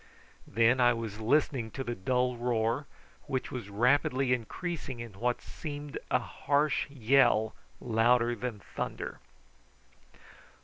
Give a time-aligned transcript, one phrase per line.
[0.47, 2.87] Then I was listening to the dull roar,
[3.27, 9.19] which was rapidly increasing into what seemed a harsh yell louder than thunder.